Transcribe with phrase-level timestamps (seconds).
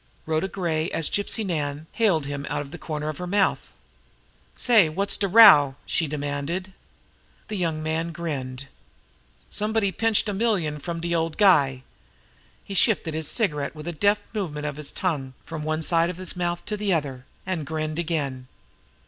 [0.25, 3.71] Rhoda Gray, as Gypsy Nan, hailed him out of the corner of her mouth.
[4.55, 6.73] "Say, wot's de row?" she demanded.
[7.49, 8.67] The young man grinned.
[9.47, 11.83] "Somebody pinched a million from de old guy!"
[12.63, 16.17] He shifted his cigarette with a deft movement of his tongue from one side of
[16.17, 18.47] his mouth to the other, and grinned again.